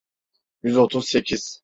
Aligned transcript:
Yüz 0.63 0.77
otuz 0.77 1.05
sekiz. 1.09 1.59